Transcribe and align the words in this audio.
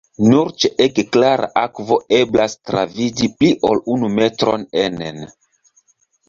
Nur 0.29 0.47
ĉe 0.61 0.69
ege 0.85 1.03
klara 1.15 1.49
akvo 1.63 1.97
eblas 2.19 2.55
travidi 2.71 3.29
pli 3.43 3.51
ol 3.71 3.83
unu 3.97 4.11
metron 4.17 4.67
enen. 4.87 5.23